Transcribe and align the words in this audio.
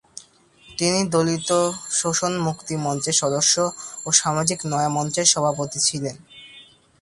তিনি 0.69 0.99
দলিত 1.09 1.49
শোষণ 1.91 2.33
মুক্তি 2.39 2.73
মঞ্চের 2.77 3.15
সদস্য 3.21 3.55
ও 4.05 4.09
সামাজিক 4.11 4.59
নয়া 4.65 4.89
মঞ্চের 4.89 5.25
সভাপতি 5.25 5.79
ছিলেন। 5.79 6.15